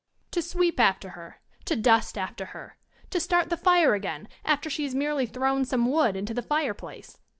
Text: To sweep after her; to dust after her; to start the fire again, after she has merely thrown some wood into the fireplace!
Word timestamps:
To 0.31 0.41
sweep 0.41 0.79
after 0.79 1.09
her; 1.09 1.41
to 1.65 1.75
dust 1.75 2.17
after 2.17 2.45
her; 2.45 2.75
to 3.11 3.19
start 3.19 3.51
the 3.51 3.55
fire 3.55 3.93
again, 3.93 4.27
after 4.43 4.67
she 4.67 4.83
has 4.85 4.95
merely 4.95 5.27
thrown 5.27 5.63
some 5.63 5.85
wood 5.85 6.15
into 6.15 6.33
the 6.33 6.41
fireplace! 6.41 7.19